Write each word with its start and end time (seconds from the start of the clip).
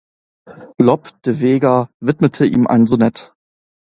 Lope 0.79 1.11
de 1.25 1.39
Vega 1.41 1.87
widmete 1.99 2.47
ihm 2.47 2.65
ein 2.65 2.87
Sonett. 2.87 3.35